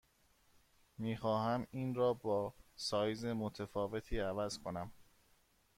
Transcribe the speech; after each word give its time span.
می 0.97 1.17
خواهم 1.17 1.67
این 1.71 1.95
را 1.95 2.13
با 2.13 2.53
سایز 2.75 3.25
متفاوتی 3.25 4.19
عوض 4.19 4.59
کنم. 4.59 4.91